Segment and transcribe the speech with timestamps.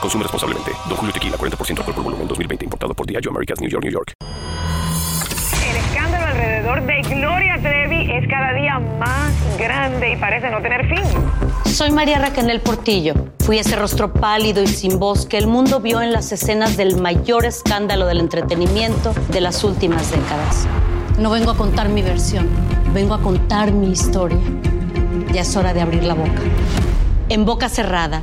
[0.00, 0.72] Consume responsablemente.
[0.88, 2.64] Don Julio Tequila, 40% alcohol por volumen, 2020.
[2.64, 4.12] Importado por Diageo Americas, New York, New York.
[5.68, 10.86] El escándalo alrededor de Gloria Trevi es cada día más grande y parece no tener
[10.88, 11.04] fin.
[11.64, 13.14] Soy María Raquel Portillo.
[13.40, 16.96] Fui ese rostro pálido y sin voz que el mundo vio en las escenas del
[16.96, 20.66] mayor escándalo del entretenimiento de las últimas décadas.
[21.18, 22.48] No vengo a contar mi versión,
[22.92, 24.38] vengo a contar mi historia.
[25.32, 26.40] Ya es hora de abrir la boca.
[27.28, 28.22] En boca cerrada.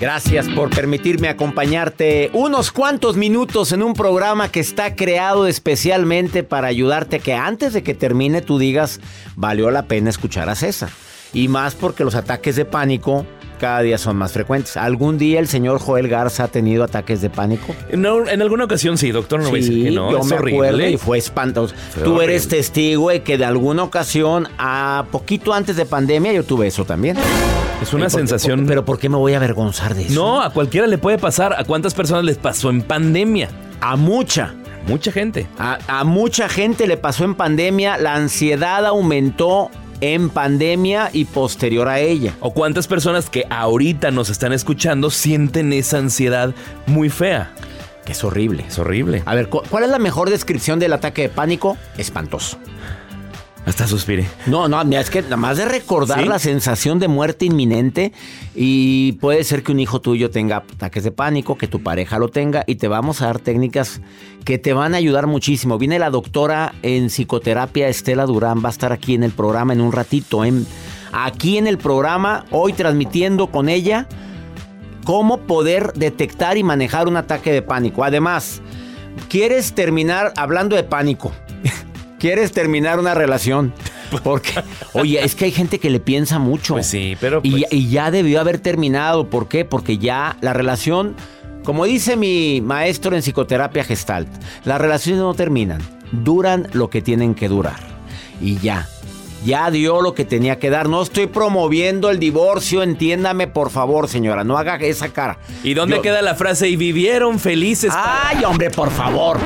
[0.00, 6.68] Gracias por permitirme acompañarte unos cuantos minutos en un programa que está creado especialmente para
[6.68, 9.00] ayudarte a que antes de que termine tú digas,
[9.34, 10.90] valió la pena escuchar a César.
[11.32, 13.26] Y más porque los ataques de pánico
[13.58, 14.76] cada día son más frecuentes.
[14.76, 17.74] ¿Algún día el señor Joel Garza ha tenido ataques de pánico?
[17.92, 20.12] No, en alguna ocasión sí, doctor, no voy a decir que no.
[20.12, 20.68] Yo es me horrible.
[20.68, 21.74] acuerdo y fue espantoso.
[22.04, 26.68] Tú eres testigo de que de alguna ocasión, a poquito antes de pandemia, yo tuve
[26.68, 27.16] eso también.
[27.82, 28.60] Es una ¿Por qué- sensación.
[28.60, 30.14] por- pero ¿por qué me voy a avergonzar de eso?
[30.14, 31.54] No, a cualquiera le puede pasar.
[31.58, 33.48] ¿A cuántas personas les pasó en pandemia?
[33.80, 34.54] A mucha.
[34.86, 35.46] Mucha gente.
[35.58, 41.88] A, a mucha gente le pasó en pandemia, la ansiedad aumentó en pandemia y posterior
[41.88, 42.34] a ella.
[42.40, 46.54] ¿O cuántas personas que ahorita nos están escuchando sienten esa ansiedad
[46.86, 47.52] muy fea?
[48.04, 48.64] Que es horrible.
[48.66, 49.22] Es horrible.
[49.26, 51.76] A ver, ¿cu- ¿cuál es la mejor descripción del ataque de pánico?
[51.98, 52.58] Espantoso.
[53.68, 54.26] Hasta suspiré.
[54.46, 56.26] No, no, mira, es que nada más de recordar ¿Sí?
[56.26, 58.14] la sensación de muerte inminente
[58.54, 62.28] y puede ser que un hijo tuyo tenga ataques de pánico, que tu pareja lo
[62.30, 64.00] tenga y te vamos a dar técnicas
[64.46, 65.76] que te van a ayudar muchísimo.
[65.76, 69.82] Viene la doctora en psicoterapia Estela Durán, va a estar aquí en el programa en
[69.82, 70.66] un ratito, en,
[71.12, 74.08] aquí en el programa, hoy transmitiendo con ella
[75.04, 78.02] cómo poder detectar y manejar un ataque de pánico.
[78.02, 78.62] Además,
[79.28, 81.34] ¿quieres terminar hablando de pánico?
[82.18, 83.72] ¿Quieres terminar una relación?
[84.24, 84.52] Porque,
[84.92, 86.74] oye, es que hay gente que le piensa mucho.
[86.74, 89.28] Pues sí, pero Y, pues- y ya debió haber terminado.
[89.30, 89.64] ¿Por qué?
[89.64, 91.14] Porque ya la relación,
[91.64, 94.28] como dice mi maestro en psicoterapia gestalt,
[94.64, 95.80] las relaciones no terminan,
[96.10, 97.76] duran lo que tienen que durar.
[98.40, 98.88] Y ya,
[99.44, 100.88] ya dio lo que tenía que dar.
[100.88, 105.38] No estoy promoviendo el divorcio, entiéndame por favor, señora, no haga esa cara.
[105.62, 106.68] ¿Y dónde Yo- queda la frase?
[106.68, 107.92] Y vivieron felices.
[107.94, 109.38] Ay, hombre, por favor.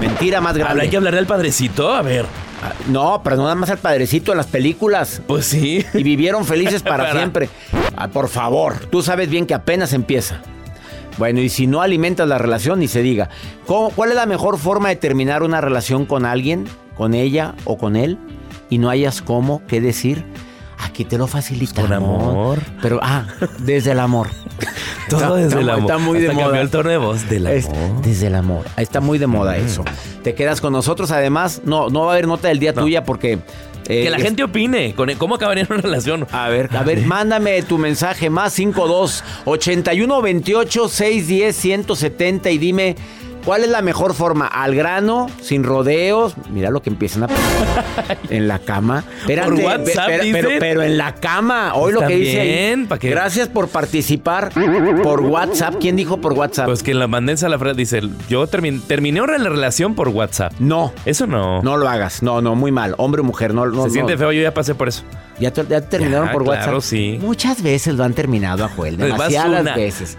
[0.00, 0.82] La mentira más grande.
[0.82, 1.92] Hay que hablarle al padrecito.
[1.94, 2.26] A ver.
[2.62, 5.22] Ah, No, pero no nada más al padrecito en las películas.
[5.26, 5.84] Pues sí.
[5.94, 7.48] Y vivieron felices para, Para- siempre.
[7.96, 10.40] Ah, por favor, tú sabes bien que apenas empieza.
[11.18, 13.30] Bueno, y si no alimentas la relación, ni se diga.
[13.66, 17.78] ¿Cómo- ¿Cuál es la mejor forma de terminar una relación con alguien, con ella o
[17.78, 18.18] con él?
[18.68, 20.24] Y no hayas cómo, qué decir.
[20.78, 21.80] Aquí te lo facilita.
[21.80, 22.58] Con amor.
[22.82, 23.24] Pero, ah,
[23.60, 24.28] desde el amor.
[25.08, 25.82] Todo Está- desde está- el amor.
[25.82, 26.44] está muy de Hasta moda.
[26.46, 27.58] cambió el tono de voz del amor.
[27.58, 27.68] Es-
[28.02, 28.64] desde el amor.
[28.76, 29.84] Está muy de moda eso.
[30.22, 31.10] Te quedas con nosotros.
[31.10, 32.82] Además, no, no va a haber nota del día No.
[32.82, 33.38] tuya porque.
[33.88, 34.94] eh, Que la es- gente opine.
[34.96, 36.26] con- ¿Cómo acabaría una relación?
[36.32, 42.96] A ver, a ver, mándame tu mensaje más 52 81 28 610 170 y dime
[43.46, 44.46] ¿Cuál es la mejor forma?
[44.48, 46.34] Al grano, sin rodeos.
[46.50, 47.28] Mira lo que empiezan a
[48.28, 49.04] en la cama.
[49.24, 51.72] Por WhatsApp, pero, pero, en la cama.
[51.74, 52.40] Hoy lo que dice.
[52.40, 52.48] ahí.
[52.48, 53.08] bien, ¿pa' qué?
[53.08, 54.50] Gracias por participar
[55.02, 55.76] por WhatsApp.
[55.80, 56.66] ¿Quién dijo por WhatsApp?
[56.66, 60.08] Pues que la manden a la frase dice, yo termin- terminé ahora la relación por
[60.08, 60.52] WhatsApp.
[60.58, 60.92] no.
[61.04, 61.62] Eso no.
[61.62, 62.22] No lo hagas.
[62.24, 62.94] No, no, muy mal.
[62.98, 63.64] Hombre o mujer, no.
[63.66, 63.92] no Se no.
[63.94, 65.04] siente feo, yo ya pasé por eso.
[65.38, 66.82] ¿Ya, te- ya terminaron Ya, por claro, WhatsApp?
[66.88, 67.18] sí.
[67.20, 69.76] Muchas veces lo han terminado a Joel, Vas demasiadas una.
[69.76, 70.16] veces.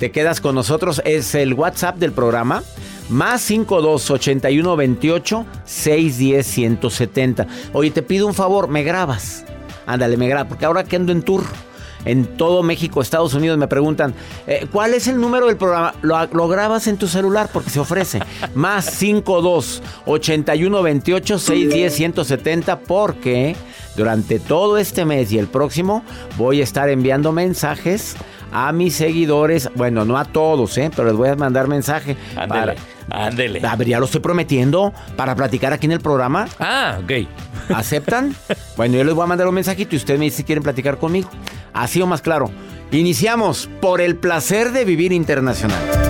[0.00, 2.62] Te quedas con nosotros, es el WhatsApp del programa,
[3.10, 7.46] más 52 81 28 610 170.
[7.74, 9.44] Oye, te pido un favor, me grabas.
[9.84, 11.44] Ándale, me grabas, porque ahora que ando en tour.
[12.06, 14.14] En todo México, Estados Unidos me preguntan,
[14.46, 15.92] eh, ¿cuál es el número del programa?
[16.00, 18.20] Lo, lo grabas en tu celular porque se ofrece.
[18.54, 23.54] Más 52 81 28 610 170 porque
[23.98, 26.02] durante todo este mes y el próximo
[26.38, 28.16] voy a estar enviando mensajes
[28.52, 29.68] a mis seguidores.
[29.74, 30.90] Bueno, no a todos, ¿eh?
[30.94, 32.16] pero les voy a mandar mensaje.
[32.36, 32.76] Ándele,
[33.10, 33.66] ándele.
[33.66, 36.48] A ver, ya lo estoy prometiendo para platicar aquí en el programa.
[36.58, 37.28] Ah, ok.
[37.74, 38.34] ¿Aceptan?
[38.76, 40.98] bueno, yo les voy a mandar un mensajito y ustedes me dicen si quieren platicar
[40.98, 41.30] conmigo.
[41.72, 42.50] Así o más claro.
[42.92, 46.09] Iniciamos por el placer de vivir internacional.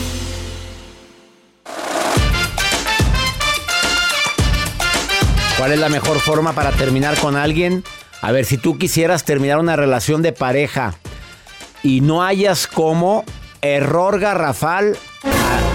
[5.61, 7.83] ¿Cuál es la mejor forma para terminar con alguien?
[8.23, 10.95] A ver, si tú quisieras terminar una relación de pareja
[11.83, 13.23] y no hayas cómo,
[13.61, 14.97] error garrafal,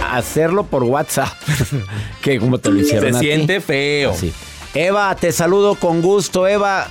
[0.02, 1.32] a- hacerlo por WhatsApp.
[2.20, 3.26] que como te lo hicieron Se a ti.
[3.26, 4.12] siente feo.
[4.12, 4.32] Sí.
[4.74, 6.88] Eva, te saludo con gusto, Eva.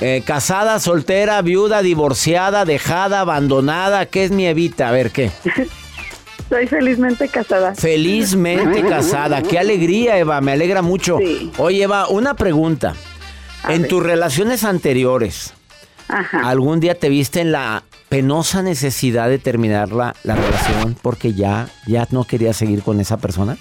[0.00, 4.06] Eh, casada, soltera, viuda, divorciada, dejada, abandonada.
[4.06, 4.88] ¿Qué es mi Evita?
[4.88, 5.30] A ver, ¿qué?
[6.54, 7.74] Soy felizmente casada.
[7.74, 9.42] Felizmente casada.
[9.42, 10.40] Qué alegría, Eva.
[10.40, 11.18] Me alegra mucho.
[11.18, 11.50] Sí.
[11.58, 12.94] Oye, Eva, una pregunta.
[13.64, 13.88] A en ver.
[13.90, 15.52] tus relaciones anteriores,
[16.06, 16.48] Ajá.
[16.48, 21.68] ¿algún día te viste en la penosa necesidad de terminar la, la relación porque ya,
[21.88, 23.56] ya no querías seguir con esa persona?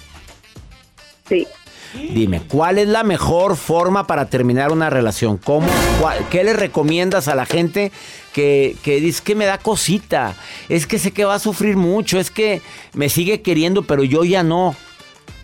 [1.27, 1.47] Sí.
[1.93, 5.37] Dime, ¿cuál es la mejor forma para terminar una relación?
[5.37, 5.67] ¿Cómo,
[6.01, 7.91] cuál- ¿Qué le recomiendas a la gente
[8.33, 10.33] que, que dice que me da cosita?
[10.69, 12.61] Es que sé que va a sufrir mucho, es que
[12.93, 14.75] me sigue queriendo, pero yo ya no.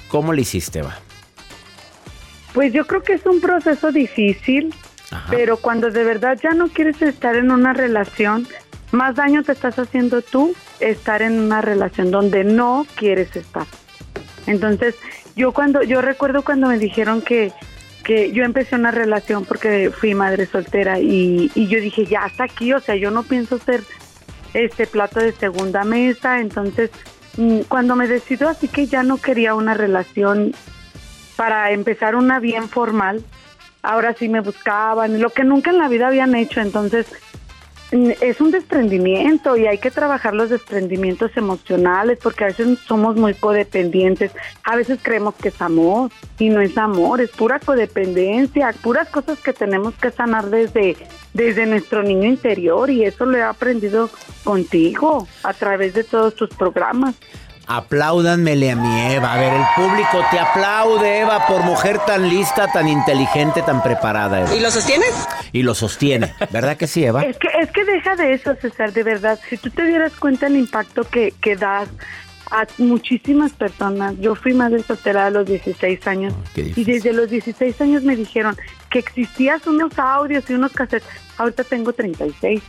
[0.10, 0.98] ¿Cómo le hiciste, va?
[2.54, 4.74] Pues yo creo que es un proceso difícil,
[5.12, 5.28] Ajá.
[5.30, 8.48] pero cuando de verdad ya no quieres estar en una relación,
[8.92, 13.68] más daño te estás haciendo tú estar en una relación donde no quieres estar.
[14.48, 14.96] Entonces,
[15.40, 17.54] yo cuando yo recuerdo cuando me dijeron que
[18.04, 22.46] que yo empecé una relación porque fui madre soltera y, y yo dije, ya hasta
[22.46, 23.84] aquí, o sea, yo no pienso ser
[24.54, 26.90] este plato de segunda mesa, entonces
[27.38, 30.54] mm, cuando me decido así que ya no quería una relación
[31.36, 33.24] para empezar una bien formal,
[33.84, 37.06] ahora sí me buscaban, lo que nunca en la vida habían hecho, entonces
[37.92, 43.34] es un desprendimiento y hay que trabajar los desprendimientos emocionales porque a veces somos muy
[43.34, 44.32] codependientes,
[44.64, 49.40] a veces creemos que es amor y no es amor, es pura codependencia, puras cosas
[49.40, 50.98] que tenemos que sanar desde,
[51.34, 54.10] desde nuestro niño interior y eso lo he aprendido
[54.44, 57.16] contigo a través de todos tus programas.
[57.72, 59.32] Apláudanmele a mi Eva.
[59.32, 64.42] A ver, el público te aplaude, Eva, por mujer tan lista, tan inteligente, tan preparada.
[64.42, 64.56] Eva.
[64.56, 65.14] ¿Y lo sostienes?
[65.52, 66.34] Y lo sostiene.
[66.52, 67.22] ¿Verdad que sí, Eva?
[67.22, 69.40] Es que, es que deja de eso, César, de verdad.
[69.48, 71.90] Si tú te dieras cuenta el impacto que, que das
[72.52, 74.16] a muchísimas personas.
[74.20, 78.16] Yo fui madre soltera a los 16 años qué y desde los 16 años me
[78.16, 78.58] dijeron
[78.90, 81.08] que existían unos audios y unos cassettes.
[81.38, 82.62] Ahorita tengo 36.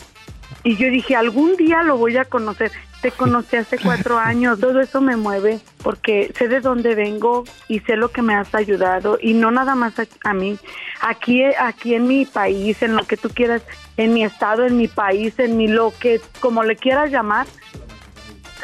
[0.62, 2.71] Y yo dije, algún día lo voy a conocer.
[3.00, 4.61] Te conocí hace cuatro años.
[4.61, 8.55] Todo eso me mueve porque sé de dónde vengo y sé lo que me has
[8.55, 9.19] ayudado.
[9.21, 10.59] Y no nada más a, a mí.
[11.00, 13.62] Aquí, aquí en mi país, en lo que tú quieras,
[13.97, 17.47] en mi estado, en mi país, en mi lo que, como le quieras llamar,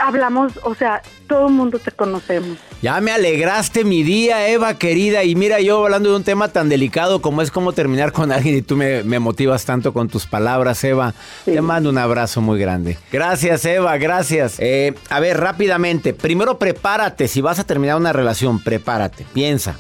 [0.00, 2.58] hablamos, o sea, todo el mundo te conocemos.
[2.82, 5.24] Ya me alegraste mi día, Eva, querida.
[5.24, 8.56] Y mira, yo hablando de un tema tan delicado como es cómo terminar con alguien
[8.56, 11.14] y tú me, me motivas tanto con tus palabras, Eva.
[11.44, 12.98] Te mando un abrazo muy grande.
[13.10, 14.56] Gracias, Eva, gracias.
[14.58, 16.14] Eh, a ver, rápidamente.
[16.14, 17.28] Primero prepárate.
[17.28, 19.26] Si vas a terminar una relación, prepárate.
[19.32, 19.76] Piensa.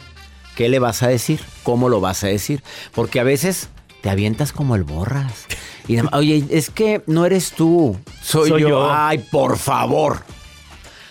[0.56, 1.40] ¿Qué le vas a decir?
[1.62, 2.62] ¿Cómo lo vas a decir?
[2.94, 3.68] Porque a veces
[4.00, 5.46] te avientas como el borras.
[5.88, 8.68] Y, oye, es que no eres tú, soy, Soy yo.
[8.68, 8.90] yo.
[8.92, 10.18] Ay, por favor.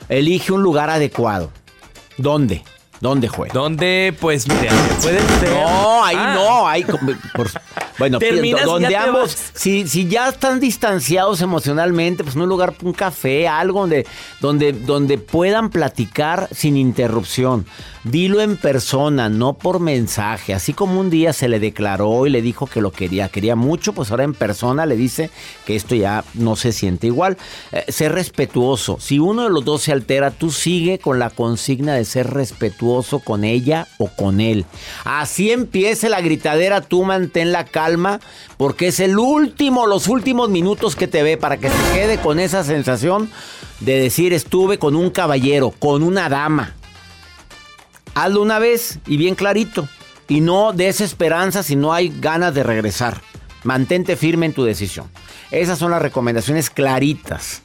[0.10, 1.52] Elige un lugar adecuado.
[2.18, 2.64] ¿Dónde?
[3.06, 3.54] ¿Dónde juega?
[3.54, 4.16] ¿Dónde?
[4.20, 5.52] Pues mira, puede ser.
[5.52, 7.52] No, ahí Ah, no, ahí por-
[8.00, 12.94] bueno, Terminas donde ambos, si, si ya están distanciados emocionalmente, pues en un lugar, un
[12.94, 14.08] café, algo donde,
[14.42, 17.68] donde, donde puedan platicar sin interrupción.
[18.04, 20.54] Dilo en persona, no por mensaje.
[20.54, 23.94] Así como un día se le declaró y le dijo que lo quería, quería mucho,
[23.94, 25.30] pues ahora en persona le dice
[25.66, 27.38] que esto ya no se siente igual.
[27.72, 28.98] Eh, ser respetuoso.
[29.00, 32.95] Si uno de los dos se altera, tú sigue con la consigna de ser respetuoso
[33.24, 34.66] con ella o con él.
[35.04, 38.20] Así empiece la gritadera, tú mantén la calma,
[38.58, 42.40] porque es el último, los últimos minutos que te ve para que se quede con
[42.40, 43.30] esa sensación
[43.80, 46.74] de decir estuve con un caballero, con una dama.
[48.14, 49.88] Hazlo una vez y bien clarito.
[50.28, 53.22] Y no des esperanza si no hay ganas de regresar.
[53.64, 55.10] Mantente firme en tu decisión.
[55.52, 57.62] Esas son las recomendaciones claritas.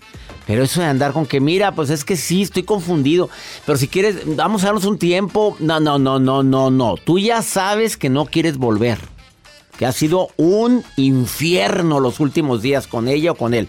[0.50, 3.30] Pero eso de andar con que, mira, pues es que sí, estoy confundido.
[3.64, 5.57] Pero si quieres, vamos a darnos un tiempo.
[5.61, 6.97] No, no, no, no, no, no.
[6.97, 8.99] Tú ya sabes que no quieres volver.
[9.78, 13.69] Que ha sido un infierno los últimos días con ella o con él.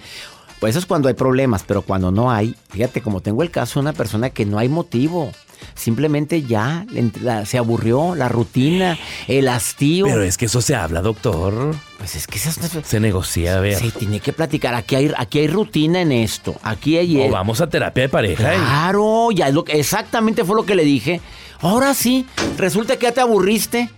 [0.59, 3.75] Pues eso es cuando hay problemas, pero cuando no hay, fíjate, como tengo el caso
[3.75, 5.31] de una persona que no hay motivo.
[5.75, 6.85] Simplemente ya
[7.21, 10.05] la- se aburrió la rutina, el hastío.
[10.05, 11.75] Pero es que eso se habla, doctor.
[11.97, 13.75] Pues es que esas- Se negocia, a ver.
[13.77, 14.73] se tiene que platicar.
[14.75, 16.55] Aquí hay, aquí hay rutina en esto.
[16.63, 17.21] Aquí hay.
[17.21, 18.53] O vamos a terapia de pareja.
[18.55, 21.21] y- Claro, ya es lo que- exactamente fue lo que le dije.
[21.59, 22.25] Ahora sí,
[22.57, 23.89] resulta que ya te aburriste.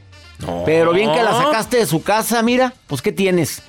[0.66, 3.62] Pero bien que la sacaste de su casa, mira, pues ¿qué tienes?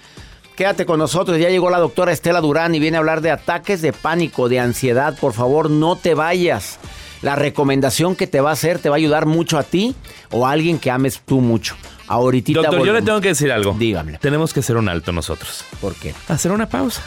[0.56, 3.82] Quédate con nosotros, ya llegó la doctora Estela Durán y viene a hablar de ataques
[3.82, 5.16] de pánico, de ansiedad.
[5.20, 6.78] Por favor, no te vayas.
[7.25, 9.97] La recomendación que te va a hacer te va a ayudar mucho a ti
[10.31, 11.75] o a alguien que ames tú mucho.
[12.07, 13.04] Ahorita Doctor, yo le volvemos.
[13.07, 13.75] tengo que decir algo.
[13.78, 14.19] Dígame.
[14.19, 15.64] Tenemos que hacer un alto nosotros.
[15.81, 16.14] ¿Por qué?
[16.28, 17.00] Hacer una pausa.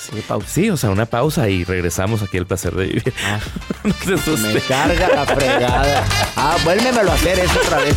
[0.00, 0.48] Sí, pausa.
[0.48, 3.14] Sí, o sea, una pausa y regresamos aquí al placer de vivir.
[3.24, 3.38] Ah.
[3.84, 4.54] no se asuste.
[4.54, 6.04] Me carga la fregada.
[6.34, 7.94] Ah, vuélvemelo a hacer eso otra vez.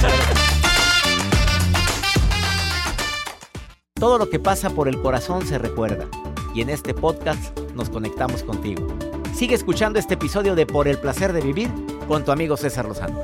[3.96, 6.06] Todo lo que pasa por el corazón se recuerda.
[6.54, 8.88] Y en este podcast nos conectamos contigo.
[9.34, 11.70] Sigue escuchando este episodio de Por el placer de vivir
[12.08, 13.20] con tu amigo César Lozano.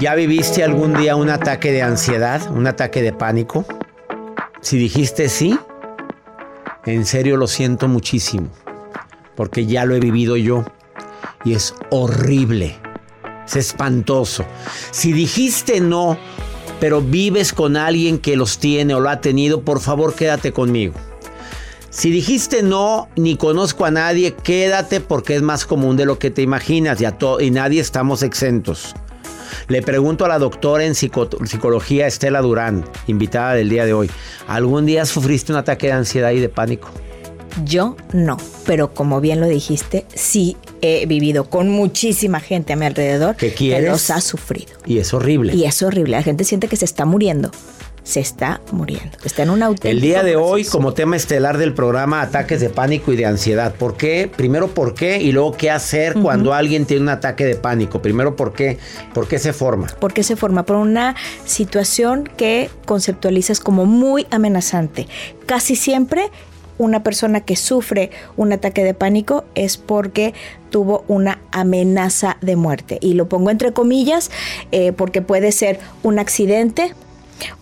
[0.00, 3.64] ¿Ya viviste algún día un ataque de ansiedad, un ataque de pánico?
[4.60, 5.58] Si dijiste sí,
[6.86, 8.48] en serio lo siento muchísimo,
[9.34, 10.64] porque ya lo he vivido yo
[11.44, 12.78] y es horrible,
[13.46, 14.44] es espantoso.
[14.92, 16.18] Si dijiste no,
[16.84, 20.92] pero vives con alguien que los tiene o lo ha tenido, por favor quédate conmigo.
[21.88, 26.30] Si dijiste no, ni conozco a nadie, quédate porque es más común de lo que
[26.30, 28.92] te imaginas y, a y nadie estamos exentos.
[29.68, 34.10] Le pregunto a la doctora en psico- psicología Estela Durán, invitada del día de hoy,
[34.46, 36.90] ¿algún día sufriste un ataque de ansiedad y de pánico?
[37.64, 38.36] Yo no,
[38.66, 43.50] pero como bien lo dijiste, sí he vivido con muchísima gente a mi alrededor ¿Qué
[43.50, 43.90] que quieres?
[43.90, 44.72] los ha sufrido.
[44.84, 45.54] Y es horrible.
[45.54, 47.50] Y es horrible, la gente siente que se está muriendo.
[48.02, 49.16] Se está muriendo.
[49.24, 52.68] Está en un auténtico El día de hoy, como tema estelar del programa, ataques de
[52.68, 53.74] pánico y de ansiedad.
[53.74, 54.30] ¿Por qué?
[54.36, 55.22] Primero, ¿por qué?
[55.22, 58.02] Y luego, ¿qué hacer cuando alguien tiene un ataque de pánico?
[58.02, 58.76] Primero, ¿por qué?
[59.14, 59.86] ¿Por qué se forma?
[59.86, 60.66] ¿Por qué se forma?
[60.66, 65.08] Por una situación que conceptualizas como muy amenazante.
[65.46, 66.30] Casi siempre
[66.78, 70.34] una persona que sufre un ataque de pánico es porque
[70.70, 72.98] tuvo una amenaza de muerte.
[73.00, 74.30] Y lo pongo entre comillas
[74.72, 76.94] eh, porque puede ser un accidente,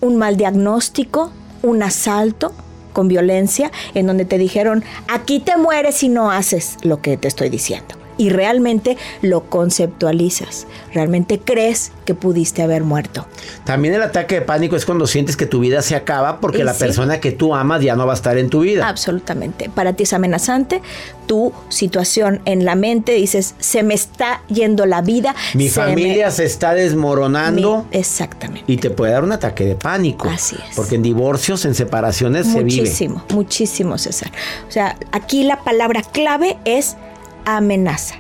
[0.01, 1.31] un mal diagnóstico,
[1.63, 2.53] un asalto
[2.93, 7.29] con violencia, en donde te dijeron, aquí te mueres si no haces lo que te
[7.29, 8.02] estoy diciendo.
[8.23, 13.27] Y realmente lo conceptualizas, realmente crees que pudiste haber muerto.
[13.65, 16.73] También el ataque de pánico es cuando sientes que tu vida se acaba porque la
[16.73, 16.79] sí.
[16.81, 18.89] persona que tú amas ya no va a estar en tu vida.
[18.89, 19.69] Absolutamente.
[19.75, 20.83] Para ti es amenazante.
[21.27, 25.35] Tu situación en la mente dices, se me está yendo la vida.
[25.55, 27.87] Mi se familia me- se está desmoronando.
[27.91, 28.73] Mi- exactamente.
[28.73, 30.29] Y te puede dar un ataque de pánico.
[30.29, 30.77] Así es.
[30.77, 32.83] Porque en divorcios, en separaciones se vive.
[32.83, 34.31] Muchísimo, muchísimo, César.
[34.69, 36.97] O sea, aquí la palabra clave es
[37.45, 38.17] amenaza.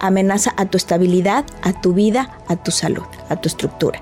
[0.00, 4.00] Amenaza a tu estabilidad, a tu vida, a tu salud, a tu estructura.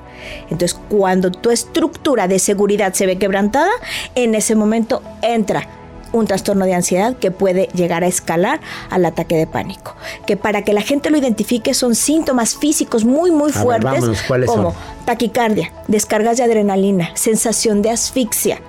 [0.50, 3.70] Entonces, cuando tu estructura de seguridad se ve quebrantada,
[4.14, 5.66] en ese momento entra
[6.12, 8.60] un trastorno de ansiedad que puede llegar a escalar
[8.90, 9.94] al ataque de pánico.
[10.26, 13.92] Que para que la gente lo identifique son síntomas físicos muy, muy A ver, fuertes,
[13.92, 14.80] vámonos, ¿cuáles como son?
[15.04, 18.60] taquicardia, descargas de adrenalina, sensación de asfixia.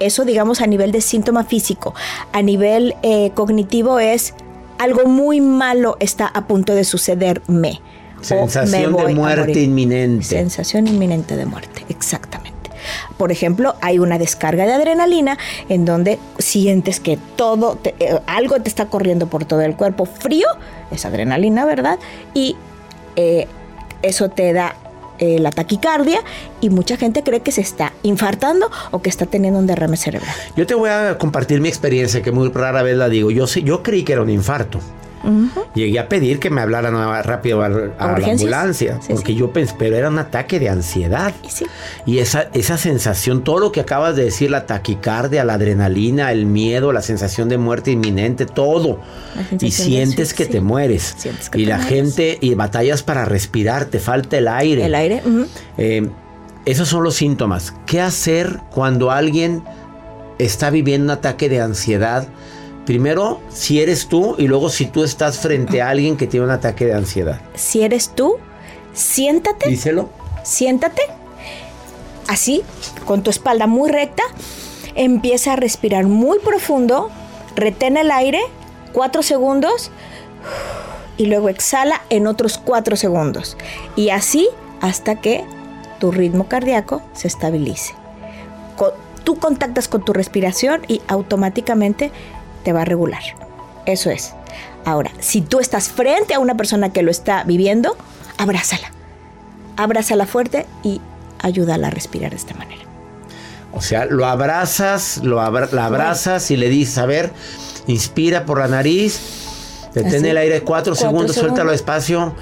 [0.00, 1.94] Eso, digamos, a nivel de síntoma físico.
[2.32, 4.34] A nivel eh, cognitivo es
[4.80, 7.80] algo muy malo está a punto de sucederme.
[8.20, 10.24] Sensación de muerte inminente.
[10.24, 12.70] Sensación inminente de muerte, exactamente.
[13.16, 18.60] Por ejemplo, hay una descarga de adrenalina en donde sientes que todo, te- eh, algo
[18.60, 20.46] te está corriendo por todo el cuerpo frío,
[20.90, 21.98] es adrenalina, ¿verdad?
[22.34, 22.56] Y
[23.16, 23.46] eh,
[24.02, 24.74] eso te da
[25.20, 26.22] eh, la taquicardia
[26.60, 30.34] y mucha gente cree que se está infartando o que está teniendo un derrame cerebral.
[30.56, 33.30] Yo te voy a compartir mi experiencia, que muy rara vez la digo.
[33.30, 34.80] Yo, yo creí que era un infarto.
[35.74, 39.38] Llegué a pedir que me hablaran rápido a, a la ambulancia, Sí, porque sí.
[39.38, 41.32] yo pensé, pero era un ataque de ansiedad.
[41.42, 41.66] Y sí.
[42.06, 46.46] Y esa, esa sensación, todo lo que acabas de decir, la taquicardia, la adrenalina, el
[46.46, 49.00] miedo, la sensación de muerte inminente, todo.
[49.60, 51.16] Y sientes que te mueres.
[51.50, 51.94] Que y te la mueres.
[51.94, 54.84] gente, y batallas para respirar, te falta el aire.
[54.86, 55.22] El aire.
[55.78, 56.08] Eh,
[56.64, 57.74] esos son los síntomas.
[57.86, 59.62] ¿Qué hacer cuando alguien
[60.38, 62.26] está viviendo un ataque de ansiedad?
[62.86, 66.52] Primero, si eres tú y luego si tú estás frente a alguien que tiene un
[66.52, 67.40] ataque de ansiedad.
[67.54, 68.38] si eres tú,
[68.94, 69.68] siéntate.
[69.68, 70.08] Díselo.
[70.42, 71.02] siéntate,
[72.26, 72.62] así,
[73.04, 74.22] con tu espalda muy recta,
[74.94, 77.10] empieza a respirar muy profundo,
[77.54, 78.40] retén el aire,
[78.92, 79.90] cuatro segundos,
[81.16, 83.56] y luego exhala en otros cuatro segundos.
[83.94, 84.48] Y así
[84.80, 85.44] hasta que
[85.98, 87.94] tu ritmo cardíaco se estabilice.
[89.22, 92.10] Tú contactas con tu respiración y automáticamente
[92.64, 93.22] te va a regular.
[93.86, 94.34] Eso es.
[94.84, 97.96] Ahora, si tú estás frente a una persona que lo está viviendo,
[98.38, 98.90] abrázala
[99.76, 101.00] abrázala fuerte y
[101.38, 102.82] ayúdala a respirar de esta manera.
[103.72, 107.30] O sea, lo abrazas, lo abra- la abrazas y le dices, a ver,
[107.86, 109.18] inspira por la nariz,
[109.94, 111.72] detén el aire cuatro, Cuatro segundos, suéltalo segundos.
[111.72, 112.34] despacio.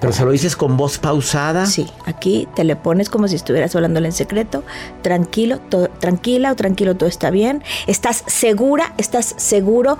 [0.00, 1.66] Pero se lo dices con voz pausada.
[1.66, 4.64] Sí, aquí te le pones como si estuvieras hablándole en secreto,
[5.02, 5.60] tranquilo,
[6.00, 7.62] tranquila o tranquilo, todo está bien.
[7.86, 9.98] Estás segura, estás seguro.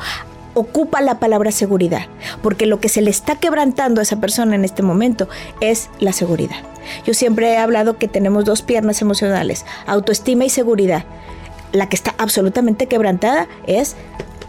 [0.54, 2.06] Ocupa la palabra seguridad,
[2.42, 5.28] porque lo que se le está quebrantando a esa persona en este momento
[5.60, 6.56] es la seguridad.
[7.06, 11.04] Yo siempre he hablado que tenemos dos piernas emocionales, autoestima y seguridad.
[11.72, 13.94] La que está absolutamente quebrantada es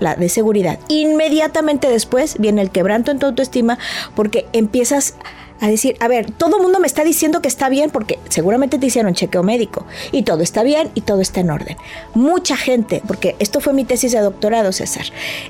[0.01, 0.79] la de seguridad.
[0.89, 3.77] Inmediatamente después viene el quebranto en tu autoestima
[4.15, 5.15] porque empiezas
[5.61, 8.79] a decir, a ver, todo el mundo me está diciendo que está bien porque seguramente
[8.79, 11.77] te hicieron chequeo médico y todo está bien y todo está en orden.
[12.15, 15.05] Mucha gente, porque esto fue mi tesis de doctorado, César,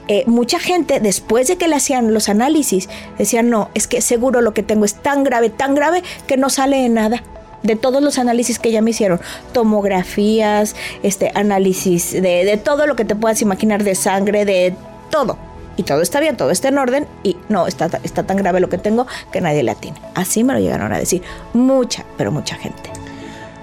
[0.10, 4.42] eh, mucha gente después de que le hacían los análisis decían, no, es que seguro
[4.42, 7.24] lo que tengo es tan grave, tan grave que no sale en nada
[7.63, 9.19] de todos los análisis que ya me hicieron,
[9.54, 14.76] tomografías, este análisis de, de todo lo que te puedas imaginar, de sangre, de
[15.10, 15.38] todo.
[15.78, 18.69] Y todo está bien, todo está en orden y no, está, está tan grave lo
[18.69, 20.00] que tengo que nadie le atiene.
[20.15, 21.21] Así me lo llegaron a decir
[21.54, 23.01] mucha, pero mucha gente.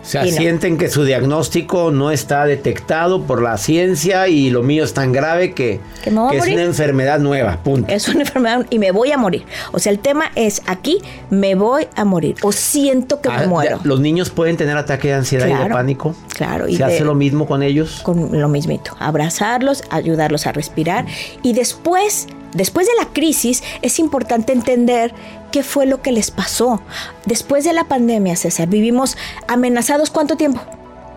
[0.08, 0.30] O sea, no.
[0.30, 5.12] sienten que su diagnóstico no está detectado por la ciencia y lo mío es tan
[5.12, 7.58] grave que, Que que es una enfermedad nueva.
[7.62, 7.92] Punto.
[7.92, 9.44] Es una enfermedad y me voy a morir.
[9.72, 13.46] O sea, el tema es aquí, me voy a morir o siento que Ah, me
[13.48, 13.76] muero.
[13.76, 16.14] ya, ¿Los niños pueden tener ataque de ansiedad y de pánico?
[16.34, 18.00] claro, y ¿Se de- hace lo mismo con ellos?
[18.02, 21.04] con lo mismito, abrazarlos, ayudarlos a respirar
[21.42, 25.14] y después, después de la crisis, es importante entender
[25.50, 26.80] qué fue lo que les pasó.
[27.26, 30.60] Después de la pandemia, César, vivimos amenazados cuánto tiempo?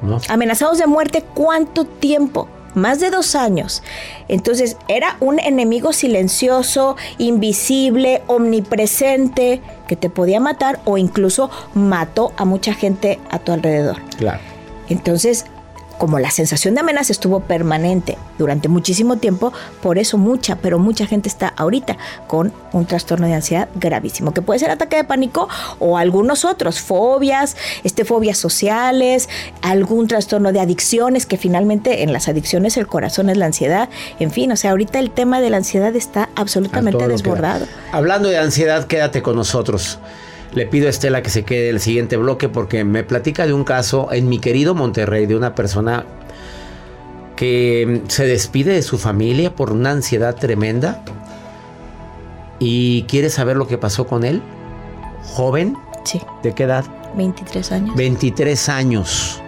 [0.02, 0.20] ¿No?
[0.30, 2.48] Amenazados de muerte cuánto tiempo?
[2.74, 3.84] Más de dos años.
[4.30, 12.46] Entonces era un enemigo silencioso, invisible, omnipresente, que te podía matar o incluso mató a
[12.46, 14.02] mucha gente a tu alrededor.
[14.18, 14.40] Claro.
[14.88, 15.46] Entonces,
[16.02, 21.06] como la sensación de amenaza estuvo permanente durante muchísimo tiempo, por eso mucha, pero mucha
[21.06, 25.48] gente está ahorita con un trastorno de ansiedad gravísimo, que puede ser ataque de pánico
[25.78, 29.30] o algunos otros, fobias, este, fobias sociales,
[29.62, 33.88] algún trastorno de adicciones, que finalmente en las adicciones el corazón es la ansiedad.
[34.20, 37.68] En fin, o sea, ahorita el tema de la ansiedad está absolutamente desbordado.
[37.92, 40.00] Hablando de ansiedad, quédate con nosotros.
[40.54, 43.64] Le pido a Estela que se quede el siguiente bloque porque me platica de un
[43.64, 46.06] caso en mi querido Monterrey de una persona
[47.36, 51.02] que se despide de su familia por una ansiedad tremenda
[52.60, 54.42] y quiere saber lo que pasó con él.
[55.24, 56.84] Joven, Sí, ¿de qué edad?
[57.16, 57.96] 23 años.
[57.96, 59.42] 23 años.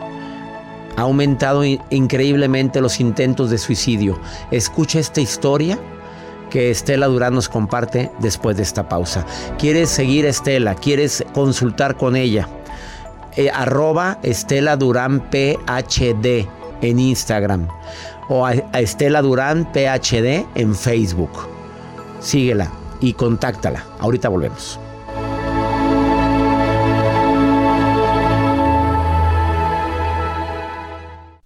[0.96, 4.20] Ha aumentado in- increíblemente los intentos de suicidio.
[4.52, 5.80] Escucha esta historia
[6.54, 9.26] que Estela Durán nos comparte después de esta pausa.
[9.58, 10.76] ¿Quieres seguir a Estela?
[10.76, 12.48] ¿Quieres consultar con ella?
[13.36, 16.48] Eh, arroba Estela Durán PHD
[16.82, 17.68] en Instagram.
[18.30, 21.32] o a, a Estela Durán PhD en Facebook.
[22.20, 23.84] Síguela y contáctala.
[24.00, 24.80] Ahorita volvemos.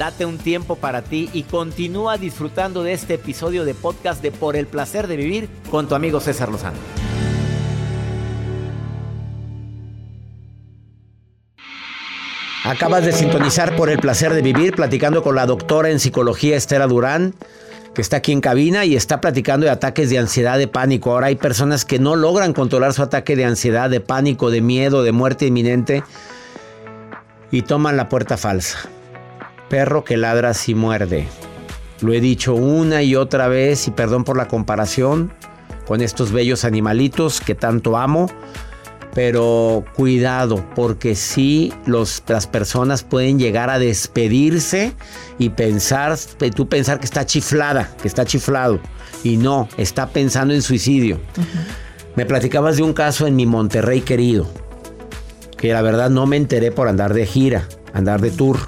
[0.00, 4.56] Date un tiempo para ti y continúa disfrutando de este episodio de podcast de Por
[4.56, 6.78] el placer de vivir con tu amigo César Lozano.
[12.64, 16.86] Acabas de sintonizar por el placer de vivir platicando con la doctora en psicología Estela
[16.86, 17.34] Durán,
[17.94, 21.12] que está aquí en cabina y está platicando de ataques de ansiedad, de pánico.
[21.12, 25.02] Ahora hay personas que no logran controlar su ataque de ansiedad, de pánico, de miedo,
[25.02, 26.02] de muerte inminente
[27.50, 28.88] y toman la puerta falsa.
[29.70, 31.26] Perro que ladra si muerde.
[32.02, 35.32] Lo he dicho una y otra vez y perdón por la comparación
[35.86, 38.30] con estos bellos animalitos que tanto amo.
[39.14, 44.92] Pero cuidado, porque sí los, las personas pueden llegar a despedirse
[45.38, 46.16] y pensar,
[46.54, 48.80] tú pensar que está chiflada, que está chiflado.
[49.24, 51.20] Y no, está pensando en suicidio.
[52.16, 54.48] Me platicabas de un caso en mi Monterrey querido,
[55.56, 58.58] que la verdad no me enteré por andar de gira, andar de tour.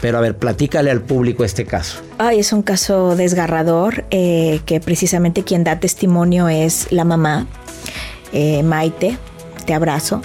[0.00, 2.00] Pero a ver, platícale al público este caso.
[2.18, 7.46] Ay, es un caso desgarrador, eh, que precisamente quien da testimonio es la mamá,
[8.32, 9.16] eh, Maite,
[9.64, 10.22] te abrazo.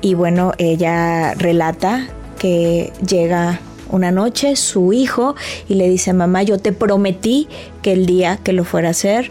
[0.00, 5.34] Y bueno, ella relata que llega una noche su hijo
[5.68, 7.48] y le dice, mamá, yo te prometí
[7.82, 9.30] que el día que lo fuera a hacer,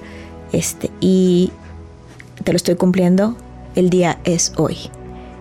[0.51, 1.51] este, y
[2.43, 3.35] te lo estoy cumpliendo,
[3.75, 4.77] el día es hoy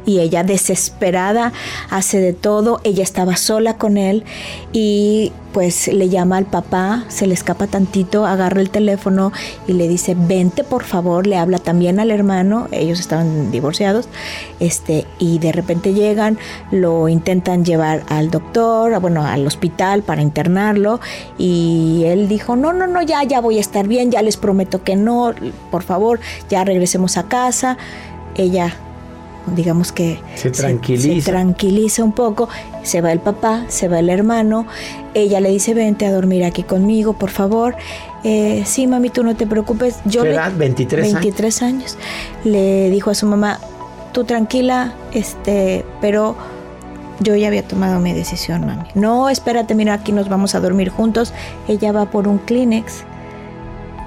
[0.07, 1.53] y ella desesperada
[1.91, 4.25] hace de todo, ella estaba sola con él
[4.73, 9.33] y pues le llama al papá, se le escapa tantito, agarra el teléfono
[9.67, 14.09] y le dice, vente por favor, le habla también al hermano, ellos estaban divorciados,
[14.61, 16.39] este, y de repente llegan,
[16.71, 21.01] lo intentan llevar al doctor, bueno, al hospital para internarlo,
[21.37, 24.83] y él dijo, no, no, no, ya, ya voy a estar bien, ya les prometo
[24.83, 25.35] que no,
[25.71, 27.77] por favor, ya regresemos a casa.
[28.35, 28.75] Ella
[29.47, 31.27] digamos que se tranquiliza.
[31.27, 32.49] Se, tranquiliza un poco,
[32.83, 34.67] se va el papá, se va el hermano,
[35.15, 37.77] ella le dice, vente a dormir aquí conmigo, por favor.
[38.25, 39.97] Eh, sí, mami, tú no te preocupes.
[40.05, 40.53] Yo ¿Qué edad?
[40.57, 41.99] 23, 23 años.
[42.45, 43.59] Le dijo a su mamá,
[44.13, 46.37] tú tranquila, este, pero
[47.21, 48.89] yo ya había tomado mi decisión, mami.
[48.95, 51.33] No, espérate, mira, aquí nos vamos a dormir juntos.
[51.69, 53.05] Ella va por un Kleenex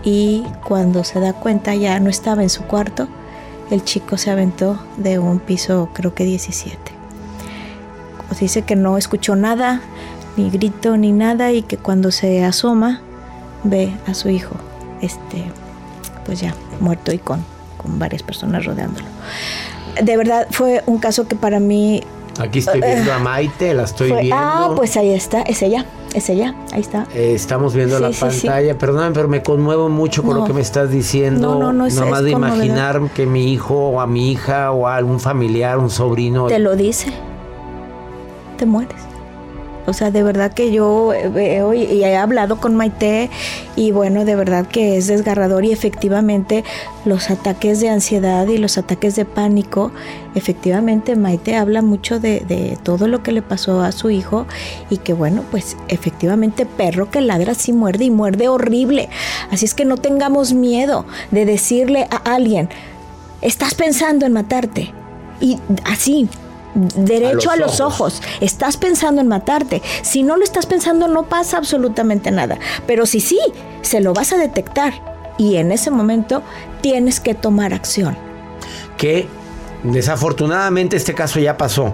[0.04, 3.08] y cuando se da cuenta ya no estaba en su cuarto
[3.72, 6.96] el chico se aventó de un piso creo que 17.
[8.40, 9.82] Dice que no escuchó nada,
[10.36, 13.02] ni grito ni nada y que cuando se asoma
[13.64, 14.56] ve a su hijo,
[15.02, 15.44] este,
[16.26, 17.44] pues ya muerto y con,
[17.78, 19.06] con varias personas rodeándolo.
[20.02, 22.04] De verdad fue un caso que para mí...
[22.38, 24.36] Aquí estoy viendo a Maite, la estoy viendo.
[24.36, 25.86] Ah, pues ahí está, es ella.
[26.16, 27.08] Es ella, ahí está.
[27.14, 28.78] Eh, estamos viendo la pantalla.
[28.78, 31.56] Perdóname, pero me conmuevo mucho con lo que me estás diciendo.
[31.56, 34.88] No, no, no es Nomás de imaginar que mi hijo o a mi hija o
[34.88, 36.48] a algún familiar, un sobrino.
[36.48, 37.12] Te lo dice.
[38.58, 39.05] Te mueres.
[39.88, 43.30] O sea, de verdad que yo veo y he hablado con Maite
[43.76, 46.64] y bueno, de verdad que es desgarrador y efectivamente
[47.06, 49.92] los ataques de ansiedad y los ataques de pánico,
[50.34, 54.48] efectivamente Maite habla mucho de, todo lo que le pasó a su hijo
[54.90, 59.10] y que bueno, pues efectivamente perro que ladra sí muerde y muerde horrible.
[59.52, 62.70] Así es que no tengamos miedo de decirle a alguien,
[63.42, 64.94] estás pensando en matarte.
[65.42, 66.30] Y así,
[66.76, 68.22] derecho a los, ojos.
[68.42, 69.82] Estás pensando en matarte.
[70.02, 72.60] Si no lo estás pensando, no pasa absolutamente nada.
[72.86, 73.40] Pero si sí,
[73.82, 74.94] se lo vas a detectar.
[75.38, 76.44] Y en ese momento
[76.82, 78.18] tienes que tomar acción.
[78.98, 79.28] Qué
[79.92, 81.94] Desafortunadamente este caso ya pasó.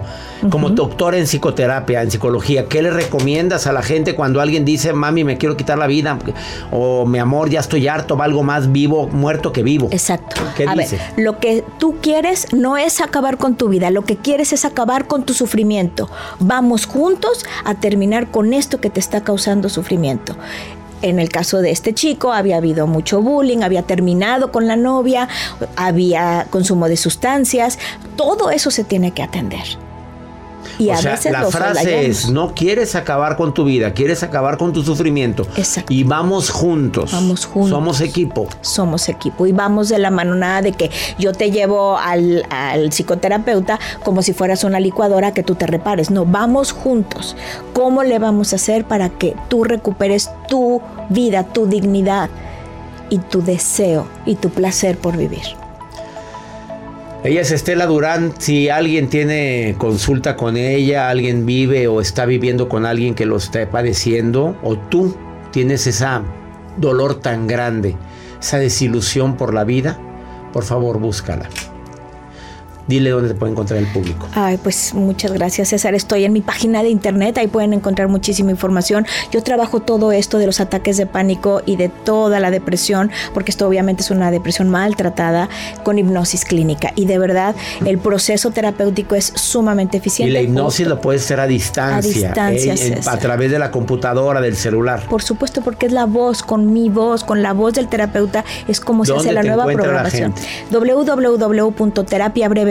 [0.50, 4.92] Como doctor en psicoterapia, en psicología, ¿qué le recomiendas a la gente cuando alguien dice,
[4.92, 6.18] mami, me quiero quitar la vida?
[6.70, 9.88] O mi amor, ya estoy harto, valgo más vivo, muerto que vivo.
[9.92, 10.40] Exacto.
[10.56, 14.16] ¿Qué a ver, lo que tú quieres no es acabar con tu vida, lo que
[14.16, 16.08] quieres es acabar con tu sufrimiento.
[16.40, 20.36] Vamos juntos a terminar con esto que te está causando sufrimiento.
[21.02, 25.28] En el caso de este chico había habido mucho bullying, había terminado con la novia,
[25.76, 27.78] había consumo de sustancias,
[28.16, 29.64] todo eso se tiene que atender.
[30.82, 34.24] Y o a sea, veces la frase es, no quieres acabar con tu vida, quieres
[34.24, 35.46] acabar con tu sufrimiento.
[35.56, 35.92] Exacto.
[35.92, 37.12] Y vamos juntos.
[37.12, 37.70] Vamos juntos.
[37.70, 38.48] Somos equipo.
[38.62, 42.90] somos equipo y vamos de la mano, nada de que yo te llevo al, al
[42.90, 46.10] psicoterapeuta como si fueras una licuadora que tú te repares.
[46.10, 47.36] No, vamos juntos.
[47.74, 52.28] ¿Cómo le vamos a hacer para que tú recuperes tu vida, tu dignidad
[53.08, 55.61] y tu deseo y tu placer por vivir?
[57.24, 58.34] Ella es Estela Durán.
[58.38, 63.36] Si alguien tiene consulta con ella, alguien vive o está viviendo con alguien que lo
[63.36, 65.16] está padeciendo, o tú
[65.52, 66.06] tienes ese
[66.78, 67.96] dolor tan grande,
[68.40, 70.00] esa desilusión por la vida,
[70.52, 71.48] por favor búscala.
[72.88, 74.26] Dile dónde te puede encontrar el público.
[74.34, 75.94] Ay, pues muchas gracias César.
[75.94, 79.06] Estoy en mi página de internet, ahí pueden encontrar muchísima información.
[79.30, 83.50] Yo trabajo todo esto de los ataques de pánico y de toda la depresión, porque
[83.50, 85.48] esto obviamente es una depresión maltratada
[85.84, 86.92] con hipnosis clínica.
[86.96, 90.32] Y de verdad, el proceso terapéutico es sumamente Y eficiente.
[90.32, 94.40] la hipnosis lo puedes hacer a distancia, A distancia, eh, a través de la computadora,
[94.40, 95.04] del celular.
[95.08, 98.80] Por supuesto, porque es la voz, con mi voz, con la voz del terapeuta, es
[98.80, 100.34] como se ¿Dónde hace la nueva programación.
[100.34, 100.48] gente?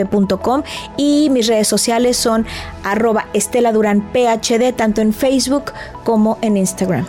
[0.04, 0.62] www.terapiabreve.com
[0.96, 2.44] y mis redes sociales son
[2.84, 5.66] arroba Estela Durán PhD, tanto en Facebook
[6.04, 7.06] como en Instagram.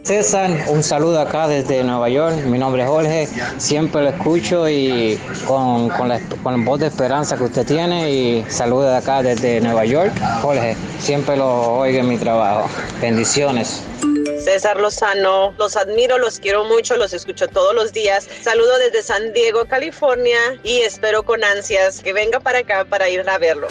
[0.03, 2.35] César, un saludo acá desde Nueva York.
[2.45, 3.27] Mi nombre es Jorge.
[3.57, 8.11] Siempre lo escucho y con, con la, con voz de esperanza que usted tiene.
[8.11, 10.11] Y saludo de acá desde Nueva York.
[10.41, 12.67] Jorge, siempre lo oigo en mi trabajo.
[12.99, 13.83] Bendiciones.
[14.43, 18.27] César Lozano, los admiro, los quiero mucho, los escucho todos los días.
[18.41, 23.29] Saludo desde San Diego, California y espero con ansias que venga para acá para ir
[23.29, 23.67] a verlo.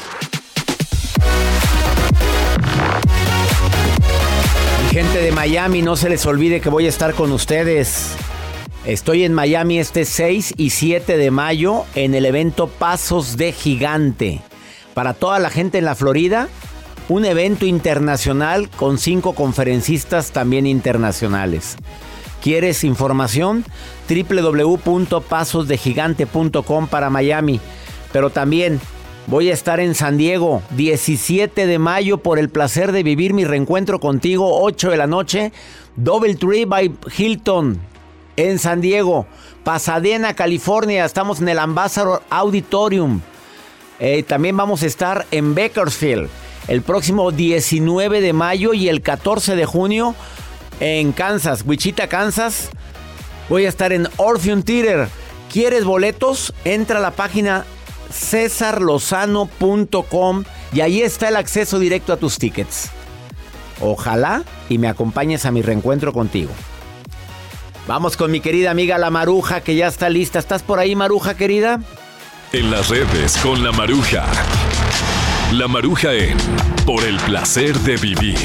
[5.40, 8.14] Miami, no se les olvide que voy a estar con ustedes.
[8.84, 14.42] Estoy en Miami este 6 y 7 de mayo en el evento Pasos de Gigante.
[14.92, 16.48] Para toda la gente en la Florida,
[17.08, 21.76] un evento internacional con cinco conferencistas también internacionales.
[22.42, 23.64] ¿Quieres información?
[24.10, 27.60] www.pasosdegigante.com para Miami.
[28.12, 28.78] Pero también
[29.26, 33.44] voy a estar en San Diego, 17 de mayo, por el placer de vivir mi
[33.44, 35.52] reencuentro contigo, 8 de la noche,
[35.96, 37.80] Double Tree by Hilton,
[38.36, 39.26] en San Diego,
[39.64, 41.04] Pasadena, California.
[41.04, 43.20] Estamos en el Ambassador Auditorium.
[43.98, 46.28] Eh, también vamos a estar en Bakersfield
[46.68, 50.14] el próximo 19 de mayo y el 14 de junio
[50.78, 52.70] en Kansas, Wichita, Kansas.
[53.48, 55.08] Voy a estar en Orpheum Theater.
[55.52, 56.54] ¿Quieres boletos?
[56.64, 57.64] Entra a la página
[58.12, 62.90] cesarlozano.com y ahí está el acceso directo a tus tickets.
[63.80, 66.50] Ojalá y me acompañes a mi reencuentro contigo.
[67.86, 70.38] Vamos con mi querida amiga La Maruja que ya está lista.
[70.38, 71.80] ¿Estás por ahí, Maruja querida?
[72.52, 74.26] En las redes con la Maruja.
[75.52, 76.36] La Maruja en
[76.84, 78.36] Por el placer de vivir.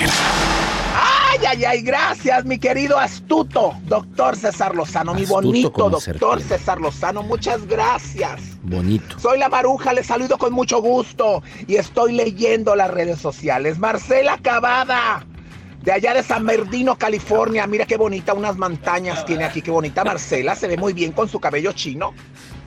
[1.35, 6.43] Ay, ay, ay, gracias, mi querido astuto, doctor César Lozano, mi bonito doctor serpiente.
[6.45, 8.57] César Lozano, muchas gracias.
[8.61, 9.19] Bonito.
[9.19, 13.79] Soy la Maruja, les saludo con mucho gusto y estoy leyendo las redes sociales.
[13.79, 15.25] Marcela Cavada,
[15.83, 17.67] de allá de San Bernardino, California.
[17.67, 21.27] Mira qué bonita, unas montañas tiene aquí, qué bonita Marcela, se ve muy bien con
[21.27, 22.13] su cabello chino.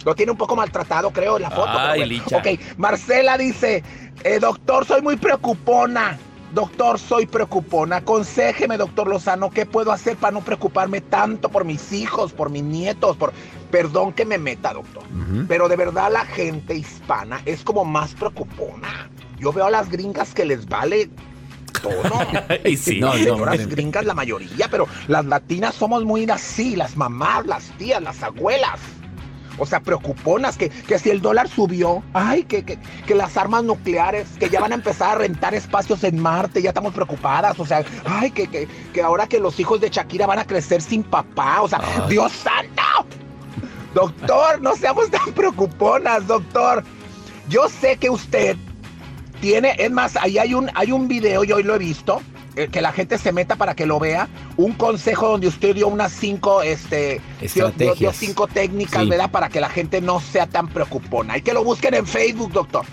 [0.04, 1.70] Lo tiene un poco maltratado, creo, en la foto.
[1.72, 2.38] pero Ay, bueno.
[2.38, 3.83] Ok, Marcela dice,
[4.24, 6.18] eh, doctor, soy muy preocupona.
[6.54, 7.96] Doctor, soy preocupona.
[7.96, 12.62] Aconsejeme, doctor Lozano, ¿qué puedo hacer para no preocuparme tanto por mis hijos, por mis
[12.62, 13.16] nietos?
[13.16, 13.32] Por...
[13.70, 15.02] Perdón que me meta, doctor.
[15.46, 19.11] Pero de verdad la gente hispana es como más preocupona.
[19.38, 21.11] Yo veo a las gringas que les vale
[21.82, 22.20] tono.
[22.64, 22.98] Y sí.
[22.98, 28.02] No, señoras gringas la mayoría, pero las latinas somos muy así, las mamás, las tías,
[28.02, 28.80] las abuelas.
[29.59, 33.64] O sea, preocuponas que, que si el dólar subió, ay, que, que, que las armas
[33.64, 37.59] nucleares, que ya van a empezar a rentar espacios en Marte, ya estamos preocupadas.
[37.59, 40.83] O sea, ay, que, que, que ahora que los hijos de Shakira van a crecer
[40.83, 41.62] sin papá.
[41.62, 42.83] O sea, Dios santo.
[43.94, 46.85] Doctor, no seamos tan preocuponas, doctor.
[47.49, 48.57] Yo sé que usted
[49.40, 52.21] tiene, es más, ahí hay un, hay un video, yo hoy lo he visto,
[52.66, 56.11] que la gente se meta para que lo vea, un consejo donde usted dio unas
[56.12, 58.16] cinco, este, dio- dio, dio Estrategias.
[58.16, 59.09] cinco técnicas, Sí.
[59.09, 59.31] ¿verdad?
[59.31, 61.35] Para que la gente no sea tan preocupona.
[61.35, 62.85] Hay que lo busquen en Facebook, doctor.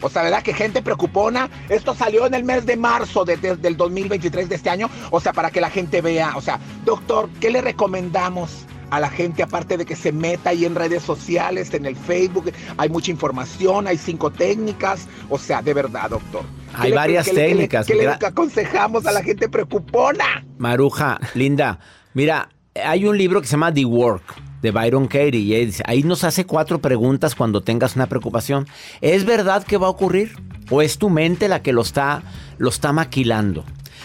[0.00, 0.42] O sea, ¿verdad?
[0.44, 1.50] Que gente preocupona.
[1.68, 4.88] Esto salió en el mes de marzo de- de- del 2023 de este año.
[5.10, 6.34] O sea, para que la gente vea.
[6.36, 9.42] O sea, doctor, ¿qué le recomendamos a la gente?
[9.42, 12.52] Aparte de que se meta ahí en redes sociales, en el Facebook.
[12.76, 15.08] Hay mucha información, hay cinco técnicas.
[15.30, 16.44] O sea, de verdad, doctor.
[16.70, 20.44] ¿Qué Hay varias qué le- técnicas, ¿Qué le, aconsejamos a la gente preocupona?
[20.58, 21.78] Maruja, linda,
[22.14, 22.50] mira,
[22.84, 24.22] hay un libro que se llama The Work
[24.62, 28.66] de Byron Katie y ahí dice- ahí nos hace cuatro preguntas cuando tengas una preocupación.
[29.00, 30.32] ¿Es verdad que va a ocurrir
[30.70, 32.22] o es tu mente la que lo está
[32.58, 33.64] lo está maquilando?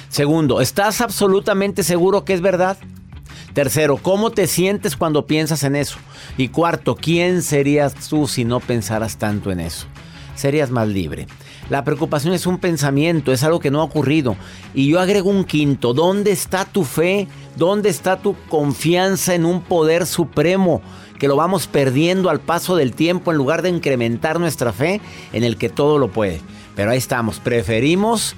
[0.09, 2.77] Segundo, ¿estás absolutamente seguro que es verdad?
[3.53, 5.97] Tercero, ¿cómo te sientes cuando piensas en eso?
[6.37, 9.87] Y cuarto, ¿quién serías tú si no pensaras tanto en eso?
[10.35, 11.27] Serías más libre.
[11.69, 14.35] La preocupación es un pensamiento, es algo que no ha ocurrido.
[14.73, 17.27] Y yo agrego un quinto, ¿dónde está tu fe?
[17.55, 20.81] ¿Dónde está tu confianza en un poder supremo?
[21.19, 24.99] Que lo vamos perdiendo al paso del tiempo en lugar de incrementar nuestra fe
[25.31, 26.41] en el que todo lo puede.
[26.75, 28.35] Pero ahí estamos, preferimos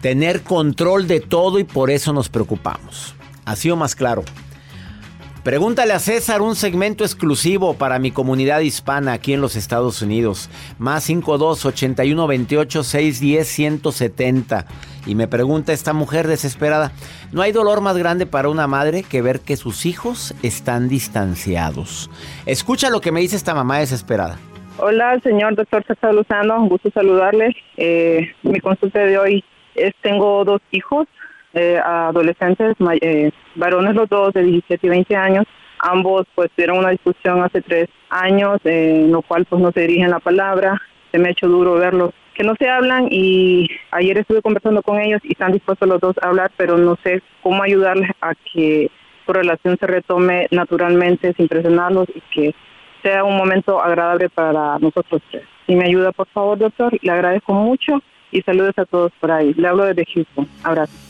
[0.00, 3.14] tener control de todo y por eso nos preocupamos.
[3.44, 4.24] Así o más claro.
[5.42, 10.50] Pregúntale a César un segmento exclusivo para mi comunidad hispana aquí en los Estados Unidos.
[10.78, 14.66] Más 52 81 28 610 170.
[15.06, 16.92] Y me pregunta esta mujer desesperada:
[17.32, 22.10] ¿No hay dolor más grande para una madre que ver que sus hijos están distanciados?
[22.44, 24.36] Escucha lo que me dice esta mamá desesperada.
[24.76, 27.56] Hola, señor doctor César Lozano, un gusto saludarle.
[27.78, 31.06] Eh, mi consulta de hoy es, tengo dos hijos,
[31.54, 35.46] eh, adolescentes, eh, varones los dos de 17 y 20 años.
[35.80, 39.82] Ambos pues tuvieron una discusión hace tres años, eh, en lo cual pues no se
[39.82, 40.80] dirigen la palabra.
[41.10, 44.98] Se me ha hecho duro verlos que no se hablan y ayer estuve conversando con
[45.00, 48.90] ellos y están dispuestos los dos a hablar, pero no sé cómo ayudarles a que
[49.26, 52.54] su relación se retome naturalmente sin presionarlos y que
[53.02, 55.44] sea un momento agradable para nosotros tres.
[55.66, 59.52] Si me ayuda, por favor, doctor, le agradezco mucho y saludos a todos por ahí.
[59.54, 60.48] Le hablo desde Houston.
[60.62, 61.09] Abrazo.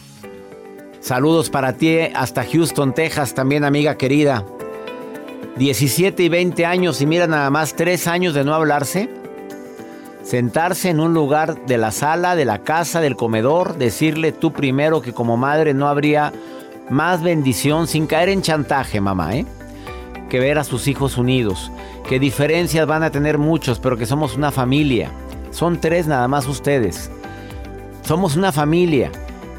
[1.00, 4.44] Saludos para ti hasta Houston, Texas, también amiga querida.
[5.56, 9.08] 17 y 20 años y mira nada más 3 años de no hablarse.
[10.22, 15.00] Sentarse en un lugar de la sala, de la casa, del comedor, decirle tú primero
[15.00, 16.34] que como madre no habría
[16.90, 19.46] más bendición sin caer en chantaje, mamá, ¿eh?
[20.28, 21.72] Que ver a sus hijos unidos.
[22.08, 25.10] Que diferencias van a tener muchos, pero que somos una familia.
[25.50, 27.10] Son tres nada más ustedes.
[28.02, 29.10] Somos una familia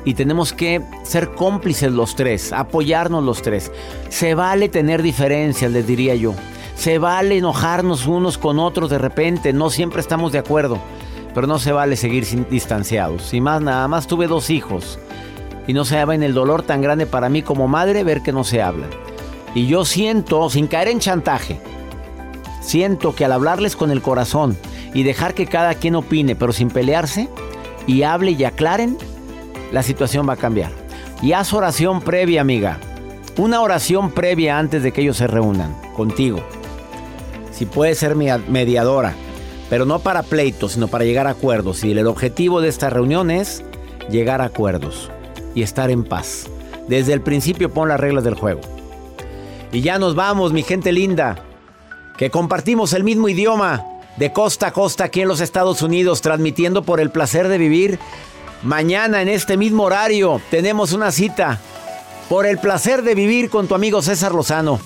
[0.06, 3.72] y tenemos que ser cómplices los tres, apoyarnos los tres.
[4.10, 6.34] Se vale tener diferencias, les diría yo.
[6.76, 10.80] Se vale enojarnos unos con otros de repente, no siempre estamos de acuerdo,
[11.34, 13.34] pero no se vale seguir distanciados.
[13.34, 14.98] Y más, nada más tuve dos hijos
[15.68, 18.44] y no se en el dolor tan grande para mí como madre ver que no
[18.44, 18.90] se hablan.
[19.54, 21.60] Y yo siento, sin caer en chantaje,
[22.62, 24.58] siento que al hablarles con el corazón
[24.94, 27.30] y dejar que cada quien opine, pero sin pelearse,
[27.88, 28.98] y hable y aclaren,
[29.72, 30.72] la situación va a cambiar.
[31.22, 32.80] Y haz oración previa, amiga.
[33.38, 36.42] Una oración previa antes de que ellos se reúnan contigo.
[37.52, 39.14] Si puede ser mediadora,
[39.70, 41.84] pero no para pleitos, sino para llegar a acuerdos.
[41.84, 43.64] Y el objetivo de esta reunión es
[44.10, 45.10] llegar a acuerdos
[45.56, 46.48] y estar en paz.
[46.88, 48.62] Desde el principio pon las reglas del juego.
[49.72, 51.38] Y ya nos vamos, mi gente linda,
[52.18, 53.86] que compartimos el mismo idioma
[54.18, 58.00] de costa a costa aquí en los Estados Unidos, transmitiendo por el placer de vivir.
[58.64, 61.60] Mañana en este mismo horario tenemos una cita
[62.30, 64.80] por el placer de vivir con tu amigo César Lozano.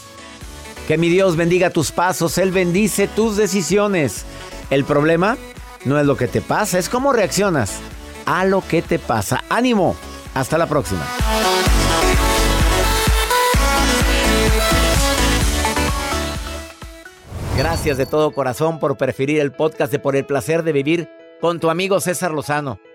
[0.88, 4.26] Que mi Dios bendiga tus pasos, Él bendice tus decisiones.
[4.70, 5.38] El problema
[5.84, 7.80] no es lo que te pasa, es cómo reaccionas
[8.26, 9.44] a lo que te pasa.
[9.50, 9.98] Ánimo,
[10.34, 11.06] hasta la próxima.
[17.58, 21.10] Gracias de todo corazón por preferir el podcast de Por el placer de vivir
[21.42, 22.80] con tu amigo César Lozano.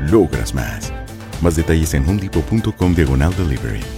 [0.00, 0.92] logras más.
[1.42, 3.97] Más detalles en homedepot.com diagonal delivery.